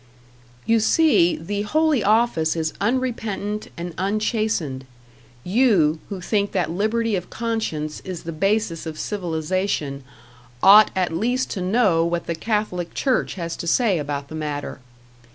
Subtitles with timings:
[0.65, 4.85] You see, the Holy Office is unrepentant and unchastened.
[5.43, 10.03] You, who think that liberty of conscience is the basis of civilization,
[10.63, 14.79] ought at least to know what the Catholic Church has to say about the matter.